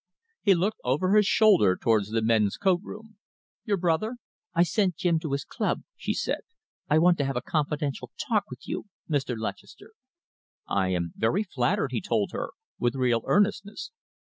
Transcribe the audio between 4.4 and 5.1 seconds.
"I sent